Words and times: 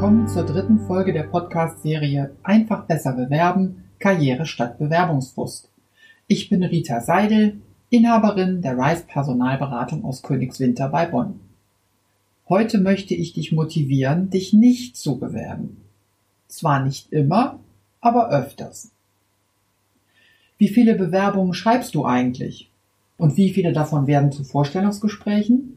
willkommen 0.00 0.28
zur 0.28 0.46
dritten 0.46 0.78
Folge 0.78 1.12
der 1.12 1.24
Podcast-Serie 1.24 2.34
Einfach 2.42 2.86
besser 2.86 3.12
bewerben, 3.12 3.84
Karriere 3.98 4.46
statt 4.46 4.78
Bewerbungsfrust. 4.78 5.68
Ich 6.26 6.48
bin 6.48 6.62
Rita 6.62 7.02
Seidel, 7.02 7.60
Inhaberin 7.90 8.62
der 8.62 8.78
Rice 8.78 9.02
Personalberatung 9.02 10.02
aus 10.06 10.22
Königswinter 10.22 10.88
bei 10.88 11.04
Bonn. 11.04 11.40
Heute 12.48 12.78
möchte 12.78 13.14
ich 13.14 13.34
dich 13.34 13.52
motivieren, 13.52 14.30
dich 14.30 14.54
nicht 14.54 14.96
zu 14.96 15.18
bewerben. 15.18 15.76
Zwar 16.48 16.82
nicht 16.82 17.12
immer, 17.12 17.60
aber 18.00 18.30
öfters. 18.30 18.92
Wie 20.56 20.68
viele 20.68 20.94
Bewerbungen 20.94 21.52
schreibst 21.52 21.94
du 21.94 22.06
eigentlich? 22.06 22.70
Und 23.18 23.36
wie 23.36 23.52
viele 23.52 23.74
davon 23.74 24.06
werden 24.06 24.32
zu 24.32 24.44
Vorstellungsgesprächen? 24.44 25.76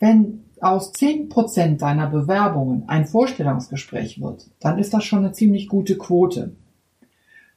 Wenn 0.00 0.42
aus 0.62 0.92
zehn 0.92 1.28
Prozent 1.28 1.82
deiner 1.82 2.08
Bewerbungen 2.08 2.84
ein 2.88 3.06
Vorstellungsgespräch 3.06 4.20
wird, 4.20 4.46
dann 4.60 4.78
ist 4.78 4.92
das 4.94 5.04
schon 5.04 5.20
eine 5.20 5.32
ziemlich 5.32 5.68
gute 5.68 5.96
Quote. 5.96 6.52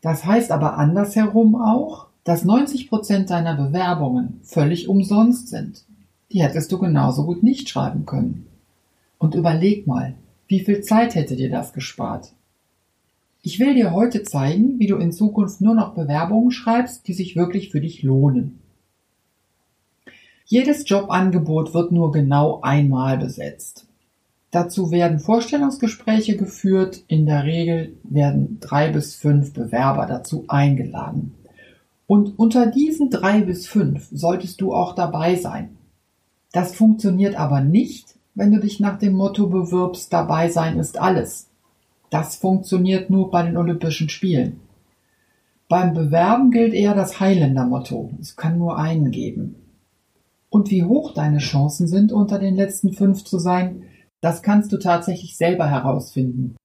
Das 0.02 0.26
heißt 0.26 0.52
aber 0.52 0.78
andersherum 0.78 1.56
auch, 1.56 2.08
dass 2.24 2.46
90 2.46 2.90
Prozent 2.90 3.30
deiner 3.30 3.56
Bewerbungen 3.56 4.40
völlig 4.44 4.88
umsonst 4.88 5.50
sind. 5.50 5.84
Die 6.32 6.42
hättest 6.42 6.72
du 6.72 6.78
genauso 6.78 7.26
gut 7.26 7.44
nicht 7.44 7.70
schreiben 7.70 8.06
können. 8.06 8.48
Und 9.18 9.36
überleg 9.36 9.88
mal, 9.88 10.16
wie 10.48 10.62
viel 10.62 10.82
Zeit 10.82 11.16
hätte 11.16 11.36
dir 11.36 11.50
das 11.50 11.74
gespart? 11.74 12.34
Ich 13.44 13.60
will 13.60 13.74
dir 13.74 13.92
heute 13.92 14.24
zeigen, 14.24 14.80
wie 14.80 14.88
du 14.88 14.98
in 14.98 15.12
Zukunft 15.12 15.62
nur 15.62 15.74
noch 15.74 15.94
Bewerbungen 15.94 16.52
schreibst, 16.52 17.08
die 17.08 17.14
sich 17.14 17.36
wirklich 17.36 17.70
für 17.70 17.82
dich 17.82 18.04
lohnen. 18.04 18.61
Jedes 20.52 20.84
Jobangebot 20.90 21.74
wird 21.74 21.94
nur 21.94 22.12
genau 22.12 22.60
einmal 22.62 23.18
besetzt. 23.18 23.86
Dazu 24.52 24.92
werden 24.92 25.20
Vorstellungsgespräche 25.20 26.36
geführt. 26.36 27.06
In 27.08 27.26
der 27.26 27.46
Regel 27.46 27.94
werden 28.04 28.58
drei 28.60 28.90
bis 28.90 29.16
fünf 29.16 29.54
Bewerber 29.54 30.08
dazu 30.08 30.44
eingeladen. 30.50 31.36
Und 32.06 32.38
unter 32.38 32.66
diesen 32.66 33.10
drei 33.10 33.40
bis 33.40 33.66
fünf 33.66 34.10
solltest 34.12 34.60
du 34.60 34.74
auch 34.74 34.94
dabei 34.94 35.38
sein. 35.38 35.78
Das 36.52 36.76
funktioniert 36.76 37.40
aber 37.40 37.62
nicht, 37.62 38.16
wenn 38.36 38.52
du 38.52 38.60
dich 38.60 38.82
nach 38.82 39.00
dem 39.00 39.14
Motto 39.14 39.48
bewirbst, 39.48 40.12
dabei 40.12 40.50
sein 40.50 40.80
ist 40.80 41.00
alles. 41.00 41.48
Das 42.10 42.36
funktioniert 42.36 43.10
nur 43.10 43.32
bei 43.32 43.44
den 43.44 43.56
Olympischen 43.56 44.10
Spielen. 44.10 44.60
Beim 45.70 45.94
Bewerben 45.94 46.52
gilt 46.52 46.74
eher 46.74 46.94
das 46.94 47.22
Highlander-Motto. 47.22 48.10
Es 48.20 48.36
kann 48.36 48.58
nur 48.58 48.78
einen 48.78 49.12
geben. 49.12 49.61
Und 50.52 50.70
wie 50.70 50.84
hoch 50.84 51.14
deine 51.14 51.38
Chancen 51.38 51.88
sind, 51.88 52.12
unter 52.12 52.38
den 52.38 52.56
letzten 52.56 52.92
fünf 52.92 53.24
zu 53.24 53.40
sein, 53.40 53.84
das 54.20 54.44
kannst 54.44 54.74
du 54.74 54.78
tatsächlich 54.78 55.38
selber 55.38 55.70
herausfinden. 55.70 56.58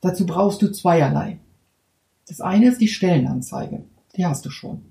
Dazu 0.00 0.24
brauchst 0.24 0.62
du 0.62 0.70
zweierlei. 0.70 1.38
Das 2.28 2.40
eine 2.40 2.68
ist 2.68 2.80
die 2.80 2.88
Stellenanzeige. 2.88 3.82
Die 4.16 4.24
hast 4.24 4.46
du 4.46 4.50
schon. 4.50 4.82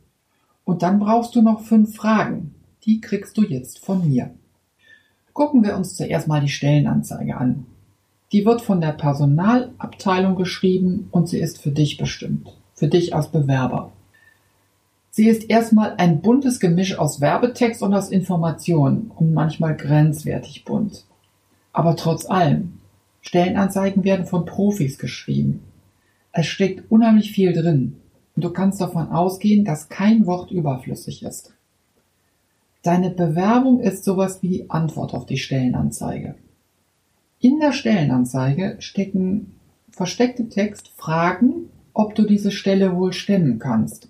Und 0.66 0.84
dann 0.84 1.00
brauchst 1.00 1.36
du 1.36 1.42
noch 1.42 1.62
fünf 1.62 1.96
Fragen. 1.96 2.54
Die 2.84 3.00
kriegst 3.00 3.38
du 3.38 3.44
jetzt 3.44 3.80
von 3.80 4.06
mir. 4.06 4.32
Gucken 5.32 5.64
wir 5.64 5.78
uns 5.78 5.96
zuerst 5.96 6.28
mal 6.28 6.42
die 6.42 6.50
Stellenanzeige 6.50 7.38
an. 7.38 7.66
Die 8.34 8.46
wird 8.46 8.62
von 8.62 8.82
der 8.82 8.92
Personalabteilung 8.92 10.36
geschrieben 10.36 11.08
und 11.12 11.30
sie 11.30 11.40
ist 11.40 11.62
für 11.62 11.72
dich 11.72 11.98
bestimmt. 11.98 12.58
Für 12.74 12.90
dich 12.90 13.16
als 13.16 13.30
Bewerber. 13.30 13.94
Sie 15.16 15.28
ist 15.28 15.48
erstmal 15.48 15.94
ein 15.98 16.22
buntes 16.22 16.60
Gemisch 16.60 16.98
aus 16.98 17.22
Werbetext 17.22 17.84
und 17.84 17.94
aus 17.94 18.10
Informationen 18.10 19.12
und 19.16 19.32
manchmal 19.32 19.78
grenzwertig 19.78 20.66
bunt. 20.66 21.06
Aber 21.72 21.96
trotz 21.96 22.26
allem, 22.26 22.80
Stellenanzeigen 23.22 24.04
werden 24.06 24.26
von 24.26 24.46
Profis 24.46 24.98
geschrieben. 24.98 25.62
Es 26.32 26.48
steckt 26.48 26.90
unheimlich 26.90 27.32
viel 27.32 27.54
drin 27.54 27.98
und 28.36 28.44
du 28.44 28.50
kannst 28.50 28.82
davon 28.82 29.10
ausgehen, 29.10 29.66
dass 29.66 29.88
kein 29.88 30.26
Wort 30.26 30.50
überflüssig 30.50 31.22
ist. 31.22 31.54
Deine 32.82 33.12
Bewerbung 33.12 33.82
ist 33.82 34.06
sowas 34.06 34.42
wie 34.42 34.48
die 34.48 34.72
Antwort 34.72 35.14
auf 35.14 35.28
die 35.28 35.38
Stellenanzeige. 35.38 36.34
In 37.40 37.60
der 37.60 37.74
Stellenanzeige 37.74 38.78
stecken 38.80 39.60
versteckte 39.92 40.50
Text 40.50 40.88
Fragen, 40.98 41.70
ob 41.94 42.16
du 42.16 42.24
diese 42.24 42.50
Stelle 42.50 42.96
wohl 42.96 43.14
stemmen 43.14 43.60
kannst. 43.60 44.10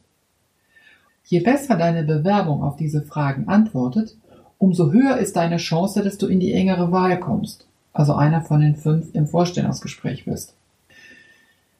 Je 1.25 1.39
besser 1.39 1.78
deine 1.78 2.03
Bewerbung 2.03 2.63
auf 2.63 2.75
diese 2.75 3.01
Fragen 3.01 3.47
antwortet, 3.47 4.17
umso 4.57 4.91
höher 4.91 5.17
ist 5.17 5.35
deine 5.35 5.57
Chance, 5.57 6.03
dass 6.03 6.17
du 6.17 6.28
in 6.28 6.39
die 6.39 6.53
engere 6.53 6.91
Wahl 6.91 7.19
kommst, 7.19 7.67
also 7.94 8.13
einer 8.13 8.41
von 8.41 8.61
den 8.61 8.75
fünf 8.75 9.13
im 9.13 9.28
Vorstellungsgespräch 9.28 10.25
bist. 10.25 10.53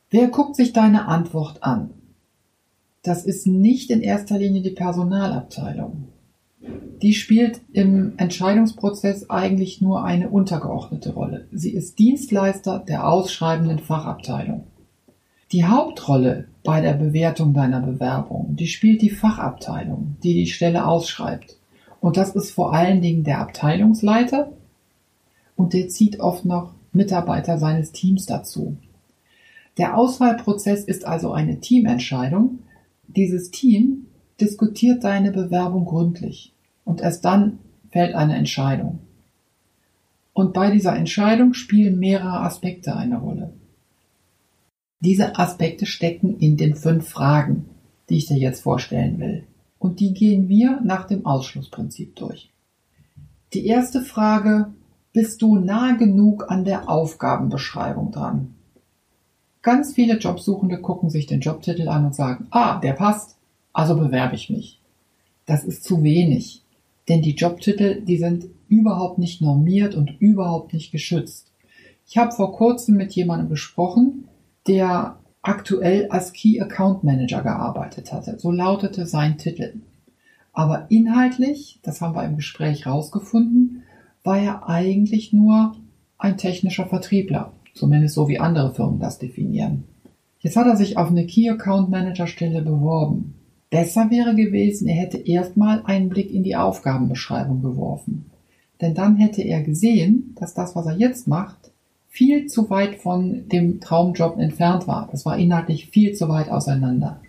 Wer 0.10 0.28
guckt 0.28 0.56
sich 0.56 0.74
deine 0.74 1.08
Antwort 1.08 1.64
an? 1.64 1.90
Das 3.02 3.26
ist 3.26 3.48
nicht 3.48 3.90
in 3.90 4.02
erster 4.02 4.38
Linie 4.38 4.62
die 4.62 4.70
Personalabteilung. 4.70 6.08
Die 7.02 7.14
spielt 7.14 7.60
im 7.74 8.14
Entscheidungsprozess 8.16 9.30
eigentlich 9.30 9.82
nur 9.82 10.06
eine 10.06 10.30
untergeordnete 10.30 11.14
Rolle. 11.14 11.48
Sie 11.52 11.72
ist 11.72 12.00
Dienstleister 12.00 12.80
der 12.80 13.08
ausschreibenden 13.08 13.80
Fachabteilung. 13.80 14.64
Die 15.52 15.66
Hauptrolle 15.66 16.48
bei 16.64 16.82
der 16.82 16.94
Bewertung 16.94 17.54
deiner 17.54 17.82
Bewerbung, 17.82 18.56
die 18.56 18.68
spielt 18.68 19.02
die 19.02 19.10
Fachabteilung, 19.10 20.16
die 20.24 20.34
die 20.34 20.48
Stelle 20.48 20.88
ausschreibt. 20.88 21.58
Und 22.00 22.18
das 22.18 22.36
ist 22.36 22.52
vor 22.52 22.74
allen 22.74 23.02
Dingen 23.02 23.24
der 23.24 23.40
Abteilungsleiter 23.40 24.52
und 25.56 25.74
der 25.74 25.90
zieht 25.90 26.20
oft 26.20 26.46
noch 26.46 26.74
Mitarbeiter 26.92 27.58
seines 27.58 27.92
Teams 27.92 28.26
dazu. 28.26 28.78
Der 29.78 29.98
Auswahlprozess 29.98 30.84
ist 30.84 31.06
also 31.06 31.32
eine 31.32 31.60
Teamentscheidung. 31.60 32.60
Dieses 33.08 33.52
Team 33.52 34.08
diskutiert 34.40 35.04
deine 35.04 35.32
Bewerbung 35.32 35.86
gründlich 35.86 36.54
und 36.86 37.02
erst 37.02 37.26
dann 37.26 37.60
fällt 37.90 38.16
eine 38.16 38.36
Entscheidung. 38.36 39.00
Und 40.34 40.54
bei 40.54 40.72
dieser 40.72 40.96
Entscheidung 40.96 41.54
spielen 41.54 42.00
mehrere 42.00 42.42
Aspekte 42.42 42.96
eine 42.96 43.20
Rolle. 43.20 43.54
Diese 45.04 45.38
Aspekte 45.38 45.86
stecken 45.86 46.38
in 46.38 46.56
den 46.56 46.76
fünf 46.76 47.10
Fragen, 47.10 47.66
die 48.08 48.16
ich 48.16 48.28
dir 48.28 48.38
jetzt 48.38 48.62
vorstellen 48.62 49.20
will. 49.20 49.44
Und 49.78 50.00
die 50.00 50.14
gehen 50.14 50.48
wir 50.48 50.80
nach 50.82 51.06
dem 51.08 51.26
Ausschlussprinzip 51.26 52.16
durch. 52.16 52.54
Die 53.54 53.66
erste 53.66 54.00
Frage, 54.00 54.72
bist 55.12 55.42
du 55.42 55.58
nah 55.58 55.98
genug 55.98 56.50
an 56.50 56.64
der 56.64 56.90
Aufgabenbeschreibung 56.90 58.12
dran? 58.12 58.56
Ganz 59.62 59.94
viele 59.94 60.20
Jobsuchende 60.20 60.80
gucken 60.80 61.10
sich 61.10 61.28
den 61.28 61.42
Jobtitel 61.42 61.90
an 61.90 62.06
und 62.06 62.16
sagen, 62.16 62.48
ah, 62.52 62.80
der 62.80 62.94
passt, 62.94 63.36
also 63.74 63.98
bewerbe 63.98 64.36
ich 64.36 64.50
mich. 64.50 64.80
Das 65.46 65.66
ist 65.66 65.84
zu 65.84 66.02
wenig, 66.02 66.64
denn 67.10 67.22
die 67.22 67.36
Jobtitel, 67.36 68.00
die 68.00 68.18
sind 68.18 68.46
überhaupt 68.70 69.20
nicht 69.20 69.42
normiert 69.42 69.96
und 69.96 70.22
überhaupt 70.22 70.72
nicht 70.72 70.94
geschützt. 70.94 71.52
Ich 72.08 72.18
habe 72.18 72.32
vor 72.32 72.54
kurzem 72.54 72.96
mit 72.96 73.12
jemandem 73.12 73.50
gesprochen, 73.50 74.30
der 74.68 75.18
aktuell 75.42 76.08
als 76.10 76.34
Key 76.34 76.62
Account 76.62 77.04
Manager 77.04 77.42
gearbeitet 77.42 78.14
hatte. 78.14 78.40
So 78.40 78.52
lautete 78.52 79.06
sein 79.06 79.38
Titel. 79.38 79.82
Aber 80.54 80.86
inhaltlich, 80.90 81.80
das 81.84 82.00
haben 82.00 82.16
wir 82.16 82.24
im 82.24 82.38
Gespräch 82.38 82.86
rausgefunden, 82.86 83.84
war 84.24 84.40
er 84.40 84.70
eigentlich 84.70 85.34
nur 85.34 85.76
ein 86.18 86.38
technischer 86.38 86.86
Vertriebler. 86.86 87.52
Zumindest 87.74 88.16
so 88.16 88.28
wie 88.28 88.40
andere 88.40 88.74
Firmen 88.74 89.00
das 89.00 89.18
definieren. 89.18 89.84
Jetzt 90.40 90.56
hat 90.56 90.68
er 90.68 90.78
sich 90.78 90.98
auf 90.98 91.10
eine 91.10 91.26
Key 91.26 91.50
Account 91.50 91.90
Manager 91.90 92.28
Stelle 92.28 92.62
beworben. 92.62 93.34
Besser 93.70 94.12
wäre 94.12 94.36
gewesen, 94.36 94.88
er 94.88 94.96
hätte 94.96 95.18
erstmal 95.18 95.82
einen 95.86 96.10
Blick 96.10 96.32
in 96.32 96.44
die 96.44 96.56
Aufgabenbeschreibung 96.56 97.62
geworfen. 97.62 98.26
Denn 98.80 98.94
dann 98.94 99.16
hätte 99.16 99.42
er 99.42 99.64
gesehen, 99.64 100.36
dass 100.40 100.54
das, 100.54 100.76
was 100.76 100.86
er 100.86 100.96
jetzt 100.96 101.28
macht, 101.28 101.73
viel 102.14 102.46
zu 102.46 102.70
weit 102.70 102.98
von 102.98 103.50
dem 103.50 103.82
Traumjob 103.82 104.38
entfernt 104.38 104.88
war. 104.88 105.10
Das 105.12 105.26
war 105.26 105.36
inhaltlich 105.36 105.90
viel 105.90 106.14
zu 106.14 106.30
weit 106.30 106.48
auseinander. 106.48 107.20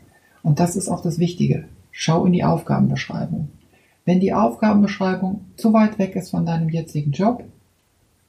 Und 0.42 0.60
das 0.60 0.76
ist 0.76 0.90
auch 0.90 1.00
das 1.00 1.18
Wichtige. 1.18 1.64
Schau 1.90 2.26
in 2.26 2.34
die 2.34 2.44
Aufgabenbeschreibung. 2.44 3.48
Wenn 4.04 4.20
die 4.20 4.34
Aufgabenbeschreibung 4.34 5.46
zu 5.56 5.72
weit 5.72 5.98
weg 5.98 6.14
ist 6.16 6.28
von 6.28 6.44
deinem 6.44 6.68
jetzigen 6.68 7.12
Job, 7.12 7.44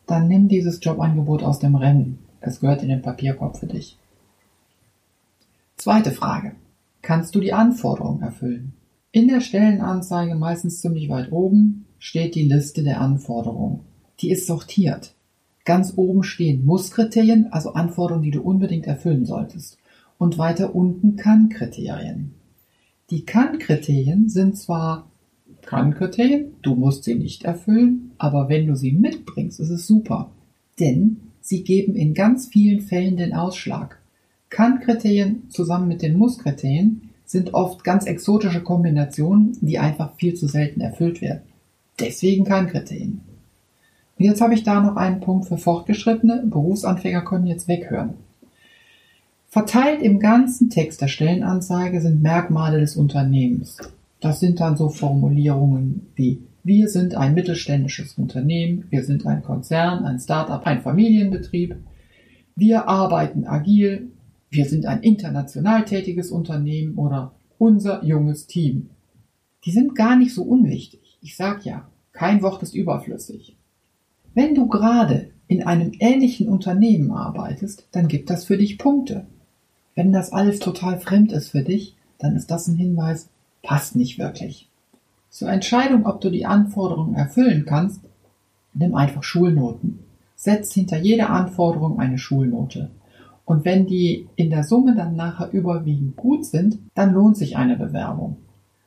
dann 0.07 0.29
nimm 0.29 0.47
dieses 0.47 0.79
Jobangebot 0.81 1.43
aus 1.43 1.59
dem 1.59 1.75
Rennen. 1.75 2.19
Es 2.39 2.61
gehört 2.61 2.83
in 2.83 2.87
den 2.87 3.01
Papierkorb 3.01 3.57
für 3.57 3.67
dich. 3.67 3.97
Zweite 5.75 6.11
Frage. 6.11 6.53
Kannst 7.01 7.35
du 7.35 7.41
die 7.41 7.51
Anforderungen 7.51 8.21
erfüllen? 8.21 8.71
In 9.11 9.27
der 9.27 9.41
Stellenanzeige, 9.41 10.35
meistens 10.35 10.79
ziemlich 10.79 11.09
weit 11.09 11.33
oben, 11.33 11.85
steht 11.99 12.33
die 12.33 12.47
Liste 12.47 12.81
der 12.81 13.01
Anforderungen. 13.01 13.81
Die 14.21 14.31
ist 14.31 14.47
sortiert. 14.47 15.14
Ganz 15.65 15.93
oben 15.95 16.23
stehen 16.23 16.63
Muss-Kriterien, 16.63 17.47
also 17.51 17.73
Anforderungen, 17.73 18.23
die 18.23 18.31
du 18.31 18.41
unbedingt 18.41 18.85
erfüllen 18.85 19.25
solltest. 19.25 19.77
Und 20.17 20.37
weiter 20.37 20.75
unten 20.75 21.17
Kann-Kriterien. 21.17 22.35
Die 23.09 23.25
Kann-Kriterien 23.25 24.29
sind 24.29 24.57
zwar 24.57 25.11
Kann-Kriterien, 25.63 26.53
du 26.61 26.75
musst 26.75 27.03
sie 27.03 27.15
nicht 27.15 27.43
erfüllen, 27.43 28.11
aber 28.17 28.47
wenn 28.47 28.67
du 28.67 28.75
sie 28.75 28.91
mitbringst, 28.91 29.59
ist 29.59 29.71
es 29.71 29.87
super. 29.87 30.31
Denn 30.79 31.17
sie 31.41 31.63
geben 31.63 31.95
in 31.95 32.13
ganz 32.13 32.47
vielen 32.47 32.81
Fällen 32.81 33.17
den 33.17 33.33
Ausschlag. 33.33 33.99
Kann-Kriterien 34.49 35.49
zusammen 35.49 35.87
mit 35.87 36.01
den 36.01 36.17
Muss-Kriterien 36.17 37.09
sind 37.25 37.55
oft 37.55 37.83
ganz 37.83 38.05
exotische 38.05 38.61
Kombinationen, 38.61 39.57
die 39.61 39.79
einfach 39.79 40.15
viel 40.15 40.35
zu 40.35 40.47
selten 40.47 40.79
erfüllt 40.79 41.21
werden. 41.21 41.41
Deswegen 41.99 42.45
Kann-Kriterien. 42.45 43.21
Jetzt 44.17 44.41
habe 44.41 44.53
ich 44.53 44.63
da 44.63 44.81
noch 44.81 44.95
einen 44.95 45.19
Punkt 45.19 45.47
für 45.47 45.57
Fortgeschrittene. 45.57 46.43
Berufsanfänger 46.45 47.23
können 47.23 47.47
jetzt 47.47 47.67
weghören. 47.67 48.13
Verteilt 49.47 50.01
im 50.01 50.19
ganzen 50.19 50.69
Text 50.69 51.01
der 51.01 51.07
Stellenanzeige 51.07 52.01
sind 52.01 52.21
Merkmale 52.21 52.79
des 52.79 52.95
Unternehmens. 52.95 53.77
Das 54.21 54.39
sind 54.39 54.59
dann 54.59 54.77
so 54.77 54.89
Formulierungen 54.89 56.07
wie 56.15 56.41
wir 56.65 56.89
sind 56.89 57.13
ein 57.13 57.35
mittelständisches 57.35 58.17
Unternehmen, 58.17 58.85
wir 58.89 59.03
sind 59.03 59.27
ein 59.27 59.43
Konzern, 59.43 60.03
ein 60.03 60.17
Start-up, 60.17 60.65
ein 60.65 60.81
Familienbetrieb, 60.81 61.75
wir 62.55 62.87
arbeiten 62.87 63.45
agil, 63.45 64.09
wir 64.49 64.65
sind 64.65 64.87
ein 64.87 65.03
international 65.03 65.85
tätiges 65.85 66.31
Unternehmen 66.31 66.95
oder 66.95 67.33
unser 67.59 68.03
junges 68.03 68.47
Team. 68.47 68.89
Die 69.63 69.71
sind 69.71 69.93
gar 69.93 70.15
nicht 70.15 70.33
so 70.33 70.41
unwichtig. 70.41 71.19
Ich 71.21 71.35
sag 71.37 71.65
ja, 71.65 71.87
kein 72.13 72.41
Wort 72.41 72.63
ist 72.63 72.73
überflüssig. 72.73 73.55
Wenn 74.35 74.53
du 74.53 74.67
gerade 74.67 75.29
in 75.47 75.63
einem 75.63 75.93
ähnlichen 75.99 76.49
Unternehmen 76.49 77.11
arbeitest, 77.11 77.87
dann 77.93 78.09
gibt 78.09 78.29
das 78.29 78.43
für 78.43 78.57
dich 78.57 78.77
Punkte. 78.77 79.25
Wenn 79.95 80.11
das 80.11 80.33
alles 80.33 80.59
total 80.59 80.99
fremd 80.99 81.31
ist 81.31 81.51
für 81.51 81.63
dich, 81.63 81.95
dann 82.19 82.35
ist 82.35 82.51
das 82.51 82.67
ein 82.67 82.75
Hinweis, 82.75 83.29
passt 83.63 83.95
nicht 83.95 84.19
wirklich. 84.19 84.67
Zur 85.29 85.49
Entscheidung, 85.49 86.05
ob 86.05 86.19
du 86.19 86.29
die 86.29 86.45
Anforderungen 86.45 87.15
erfüllen 87.15 87.65
kannst, 87.65 88.01
nimm 88.73 88.93
einfach 88.93 89.23
Schulnoten. 89.23 89.99
Setz 90.35 90.73
hinter 90.73 90.97
jeder 90.97 91.29
Anforderung 91.29 91.97
eine 91.99 92.17
Schulnote. 92.17 92.89
Und 93.45 93.63
wenn 93.63 93.87
die 93.87 94.27
in 94.35 94.49
der 94.49 94.65
Summe 94.65 94.95
dann 94.95 95.15
nachher 95.15 95.51
überwiegend 95.53 96.17
gut 96.17 96.45
sind, 96.45 96.79
dann 96.93 97.13
lohnt 97.13 97.37
sich 97.37 97.55
eine 97.55 97.77
Bewerbung. 97.77 98.35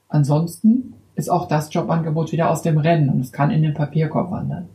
Ansonsten 0.08 0.92
ist 1.14 1.30
auch 1.30 1.48
das 1.48 1.72
Jobangebot 1.72 2.32
wieder 2.32 2.50
aus 2.50 2.60
dem 2.60 2.76
Rennen 2.76 3.08
und 3.08 3.20
es 3.20 3.32
kann 3.32 3.50
in 3.50 3.62
den 3.62 3.72
Papierkorb 3.72 4.30
wandern. 4.30 4.68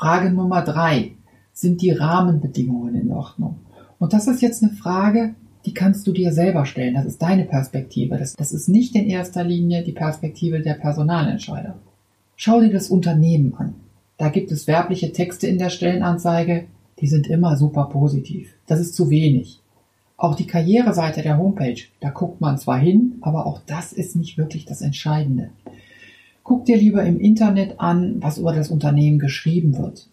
Frage 0.00 0.30
Nummer 0.30 0.62
drei. 0.62 1.12
Sind 1.52 1.82
die 1.82 1.90
Rahmenbedingungen 1.90 2.94
in 2.94 3.12
Ordnung? 3.12 3.58
Und 3.98 4.14
das 4.14 4.28
ist 4.28 4.40
jetzt 4.40 4.62
eine 4.62 4.72
Frage, 4.72 5.34
die 5.66 5.74
kannst 5.74 6.06
du 6.06 6.12
dir 6.12 6.32
selber 6.32 6.64
stellen. 6.64 6.94
Das 6.94 7.04
ist 7.04 7.20
deine 7.20 7.44
Perspektive. 7.44 8.16
Das, 8.16 8.34
das 8.34 8.52
ist 8.52 8.70
nicht 8.70 8.94
in 8.94 9.10
erster 9.10 9.44
Linie 9.44 9.84
die 9.84 9.92
Perspektive 9.92 10.60
der 10.60 10.72
Personalentscheider. 10.72 11.74
Schau 12.34 12.62
dir 12.62 12.72
das 12.72 12.88
Unternehmen 12.88 13.54
an. 13.58 13.74
Da 14.16 14.30
gibt 14.30 14.50
es 14.52 14.66
werbliche 14.66 15.12
Texte 15.12 15.48
in 15.48 15.58
der 15.58 15.68
Stellenanzeige, 15.68 16.64
die 16.98 17.06
sind 17.06 17.26
immer 17.26 17.58
super 17.58 17.90
positiv. 17.92 18.54
Das 18.66 18.80
ist 18.80 18.94
zu 18.94 19.10
wenig. 19.10 19.60
Auch 20.16 20.34
die 20.34 20.46
Karriereseite 20.46 21.20
der 21.20 21.36
Homepage, 21.36 21.82
da 22.00 22.08
guckt 22.08 22.40
man 22.40 22.56
zwar 22.56 22.78
hin, 22.78 23.16
aber 23.20 23.44
auch 23.44 23.60
das 23.66 23.92
ist 23.92 24.16
nicht 24.16 24.38
wirklich 24.38 24.64
das 24.64 24.80
Entscheidende. 24.80 25.50
Guck 26.50 26.64
dir 26.64 26.78
lieber 26.78 27.04
im 27.04 27.20
Internet 27.20 27.78
an, 27.78 28.16
was 28.20 28.38
über 28.38 28.52
das 28.52 28.72
Unternehmen 28.72 29.20
geschrieben 29.20 29.78
wird. 29.78 30.08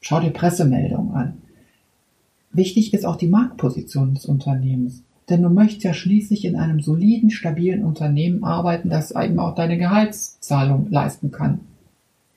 Schau 0.00 0.20
dir 0.20 0.30
Pressemeldungen 0.30 1.12
an. 1.12 1.38
Wichtig 2.52 2.94
ist 2.94 3.04
auch 3.04 3.16
die 3.16 3.26
Marktposition 3.26 4.14
des 4.14 4.26
Unternehmens. 4.26 5.02
Denn 5.28 5.42
du 5.42 5.48
möchtest 5.48 5.82
ja 5.82 5.92
schließlich 5.92 6.44
in 6.44 6.54
einem 6.54 6.80
soliden, 6.80 7.30
stabilen 7.30 7.82
Unternehmen 7.82 8.44
arbeiten, 8.44 8.90
das 8.90 9.10
eben 9.10 9.40
auch 9.40 9.56
deine 9.56 9.76
Gehaltszahlung 9.76 10.88
leisten 10.88 11.32
kann. 11.32 11.58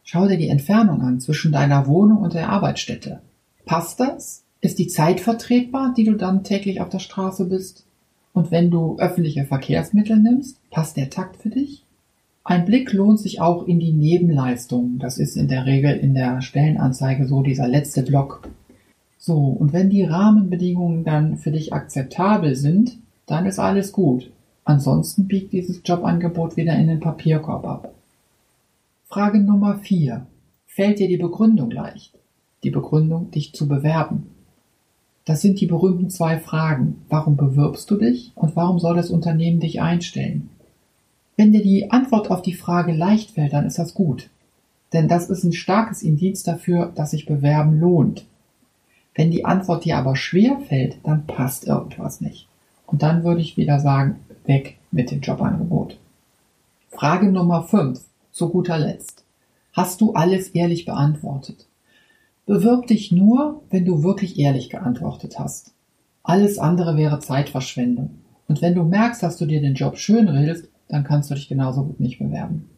Schau 0.03 0.27
dir 0.27 0.37
die 0.37 0.49
Entfernung 0.49 1.03
an 1.03 1.19
zwischen 1.19 1.51
deiner 1.51 1.85
Wohnung 1.85 2.23
und 2.23 2.33
der 2.33 2.49
Arbeitsstätte. 2.49 3.21
Passt 3.63 3.99
das? 3.99 4.43
Ist 4.61 4.79
die 4.79 4.87
Zeit 4.87 5.19
vertretbar, 5.19 5.93
die 5.95 6.05
du 6.05 6.15
dann 6.15 6.43
täglich 6.43 6.81
auf 6.81 6.89
der 6.89 6.97
Straße 6.97 7.45
bist? 7.45 7.85
Und 8.33 8.49
wenn 8.49 8.71
du 8.71 8.97
öffentliche 8.97 9.45
Verkehrsmittel 9.45 10.17
nimmst, 10.17 10.57
passt 10.71 10.97
der 10.97 11.11
Takt 11.11 11.37
für 11.37 11.49
dich? 11.49 11.84
Ein 12.47 12.65
Blick 12.65 12.93
lohnt 12.93 13.19
sich 13.19 13.41
auch 13.41 13.65
in 13.65 13.79
die 13.79 13.91
Nebenleistungen. 13.91 14.99
Das 14.99 15.17
ist 15.17 15.35
in 15.35 15.47
der 15.47 15.65
Regel 15.65 15.97
in 15.97 16.13
der 16.13 16.43
Stellenanzeige 16.43 17.25
so 17.25 17.41
dieser 17.41 17.67
letzte 17.67 18.03
Block. 18.03 18.47
So, 19.17 19.47
und 19.47 19.73
wenn 19.73 19.89
die 19.89 20.03
Rahmenbedingungen 20.03 21.03
dann 21.03 21.37
für 21.37 21.49
dich 21.49 21.73
akzeptabel 21.73 22.55
sind, 22.55 22.99
dann 23.25 23.47
ist 23.47 23.57
alles 23.57 23.91
gut. 23.91 24.29
Ansonsten 24.63 25.27
biegt 25.27 25.53
dieses 25.53 25.81
Jobangebot 25.83 26.55
wieder 26.55 26.75
in 26.75 26.87
den 26.87 26.99
Papierkorb 26.99 27.65
ab. 27.65 27.95
Frage 29.05 29.39
Nummer 29.39 29.79
vier: 29.79 30.27
Fällt 30.67 30.99
dir 30.99 31.07
die 31.07 31.17
Begründung 31.17 31.71
leicht? 31.71 32.13
Die 32.63 32.69
Begründung, 32.69 33.31
dich 33.31 33.53
zu 33.53 33.67
bewerben. 33.67 34.27
Das 35.25 35.41
sind 35.41 35.59
die 35.59 35.65
berühmten 35.65 36.11
zwei 36.11 36.37
Fragen. 36.37 36.97
Warum 37.09 37.37
bewirbst 37.37 37.89
du 37.89 37.95
dich 37.95 38.33
und 38.35 38.55
warum 38.55 38.77
soll 38.77 38.95
das 38.95 39.09
Unternehmen 39.09 39.59
dich 39.59 39.81
einstellen? 39.81 40.49
Wenn 41.37 41.51
dir 41.51 41.61
die 41.61 41.91
Antwort 41.91 42.31
auf 42.31 42.41
die 42.41 42.53
Frage 42.53 42.93
leicht 42.93 43.31
fällt, 43.31 43.53
dann 43.53 43.65
ist 43.65 43.77
das 43.77 43.93
gut. 43.93 44.29
Denn 44.93 45.07
das 45.07 45.29
ist 45.29 45.43
ein 45.43 45.53
starkes 45.53 46.03
Indiz 46.03 46.43
dafür, 46.43 46.91
dass 46.95 47.11
sich 47.11 47.25
Bewerben 47.25 47.79
lohnt. 47.79 48.25
Wenn 49.13 49.31
die 49.31 49.45
Antwort 49.45 49.85
dir 49.85 49.97
aber 49.97 50.15
schwer 50.15 50.59
fällt, 50.67 50.97
dann 51.03 51.25
passt 51.25 51.67
irgendwas 51.67 52.21
nicht. 52.21 52.47
Und 52.85 53.01
dann 53.01 53.23
würde 53.23 53.41
ich 53.41 53.57
wieder 53.57 53.79
sagen, 53.79 54.19
weg 54.45 54.77
mit 54.91 55.11
dem 55.11 55.21
Jobangebot. 55.21 55.97
Frage 56.89 57.31
Nummer 57.31 57.63
5. 57.63 57.99
Zu 58.31 58.49
guter 58.49 58.77
Letzt. 58.77 59.23
Hast 59.73 59.99
du 60.01 60.13
alles 60.13 60.49
ehrlich 60.49 60.85
beantwortet? 60.85 61.65
Bewirb 62.45 62.87
dich 62.87 63.11
nur, 63.11 63.61
wenn 63.69 63.85
du 63.85 64.03
wirklich 64.03 64.39
ehrlich 64.39 64.69
geantwortet 64.69 65.39
hast. 65.39 65.73
Alles 66.23 66.59
andere 66.59 66.95
wäre 66.95 67.19
Zeitverschwendung. 67.19 68.11
Und 68.47 68.61
wenn 68.61 68.75
du 68.75 68.83
merkst, 68.83 69.23
dass 69.23 69.37
du 69.37 69.45
dir 69.45 69.61
den 69.61 69.73
Job 69.73 69.97
schön 69.97 70.27
redest, 70.27 70.67
dann 70.87 71.03
kannst 71.03 71.29
du 71.29 71.35
dich 71.35 71.47
genauso 71.47 71.83
gut 71.83 71.99
nicht 71.99 72.19
bewerben. 72.19 72.69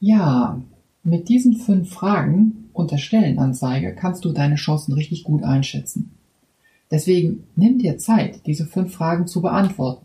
Ja, 0.00 0.60
mit 1.02 1.28
diesen 1.28 1.56
fünf 1.56 1.90
Fragen 1.90 2.68
und 2.72 2.90
der 2.90 2.98
Stellenanzeige 2.98 3.94
kannst 3.94 4.24
du 4.24 4.32
deine 4.32 4.54
Chancen 4.56 4.94
richtig 4.94 5.24
gut 5.24 5.42
einschätzen. 5.42 6.12
Deswegen 6.90 7.44
nimm 7.56 7.78
dir 7.78 7.98
Zeit, 7.98 8.46
diese 8.46 8.66
fünf 8.66 8.94
Fragen 8.94 9.26
zu 9.26 9.40
beantworten. 9.40 10.04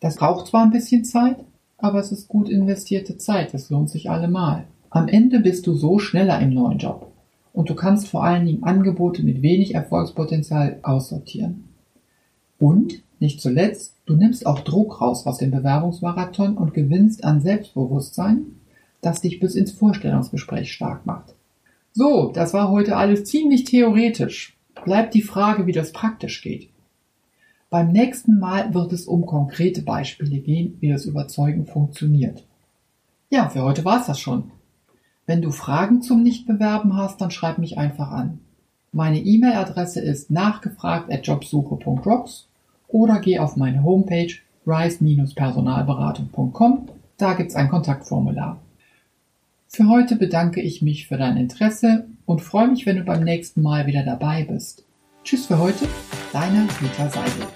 Das 0.00 0.16
braucht 0.16 0.46
zwar 0.46 0.64
ein 0.64 0.70
bisschen 0.70 1.04
Zeit, 1.04 1.36
aber 1.78 2.00
es 2.00 2.10
ist 2.10 2.28
gut 2.28 2.48
investierte 2.48 3.18
Zeit, 3.18 3.54
es 3.54 3.70
lohnt 3.70 3.90
sich 3.90 4.10
allemal. 4.10 4.64
Am 4.90 5.08
Ende 5.08 5.40
bist 5.40 5.66
du 5.66 5.74
so 5.74 5.98
schneller 5.98 6.40
im 6.40 6.54
neuen 6.54 6.78
Job 6.78 7.12
und 7.52 7.70
du 7.70 7.74
kannst 7.74 8.08
vor 8.08 8.24
allen 8.24 8.46
Dingen 8.46 8.64
Angebote 8.64 9.22
mit 9.22 9.42
wenig 9.42 9.74
Erfolgspotenzial 9.74 10.78
aussortieren. 10.82 11.64
Und, 12.58 13.02
nicht 13.20 13.40
zuletzt, 13.40 13.94
du 14.06 14.14
nimmst 14.14 14.46
auch 14.46 14.60
Druck 14.60 15.00
raus 15.00 15.26
aus 15.26 15.38
dem 15.38 15.50
Bewerbungsmarathon 15.50 16.56
und 16.56 16.74
gewinnst 16.74 17.24
an 17.24 17.40
Selbstbewusstsein, 17.40 18.46
das 19.00 19.20
dich 19.20 19.40
bis 19.40 19.54
ins 19.54 19.72
Vorstellungsgespräch 19.72 20.72
stark 20.72 21.06
macht. 21.06 21.34
So, 21.92 22.30
das 22.32 22.52
war 22.52 22.70
heute 22.70 22.96
alles 22.96 23.24
ziemlich 23.24 23.64
theoretisch. 23.64 24.56
Bleibt 24.84 25.14
die 25.14 25.22
Frage, 25.22 25.66
wie 25.66 25.72
das 25.72 25.92
praktisch 25.92 26.42
geht. 26.42 26.68
Beim 27.70 27.90
nächsten 27.90 28.38
Mal 28.38 28.74
wird 28.74 28.92
es 28.92 29.06
um 29.06 29.26
konkrete 29.26 29.82
Beispiele 29.82 30.38
gehen, 30.38 30.76
wie 30.80 30.90
das 30.90 31.06
Überzeugen 31.06 31.66
funktioniert. 31.66 32.44
Ja, 33.30 33.48
für 33.48 33.62
heute 33.62 33.84
war's 33.84 34.06
das 34.06 34.20
schon. 34.20 34.50
Wenn 35.26 35.42
du 35.42 35.50
Fragen 35.50 36.02
zum 36.02 36.22
Nichtbewerben 36.22 36.96
hast, 36.96 37.20
dann 37.20 37.32
schreib 37.32 37.58
mich 37.58 37.78
einfach 37.78 38.12
an. 38.12 38.38
Meine 38.92 39.18
E-Mail-Adresse 39.18 40.00
ist 40.00 40.30
nachgefragt@jobsuche.rocks 40.30 42.46
oder 42.88 43.20
geh 43.20 43.38
auf 43.38 43.56
meine 43.56 43.82
Homepage 43.82 44.34
rise-personalberatung.com. 44.66 46.88
Da 47.16 47.32
gibt's 47.34 47.54
ein 47.54 47.68
Kontaktformular. 47.68 48.60
Für 49.68 49.88
heute 49.88 50.16
bedanke 50.16 50.60
ich 50.60 50.82
mich 50.82 51.06
für 51.08 51.16
dein 51.16 51.36
Interesse 51.36 52.06
und 52.24 52.40
freue 52.40 52.68
mich, 52.68 52.86
wenn 52.86 52.96
du 52.96 53.04
beim 53.04 53.22
nächsten 53.24 53.62
Mal 53.62 53.86
wieder 53.86 54.04
dabei 54.04 54.44
bist. 54.44 54.84
Tschüss 55.24 55.46
für 55.46 55.58
heute, 55.58 55.88
deine 56.32 56.68
Rita 56.80 57.08
Seidel. 57.08 57.46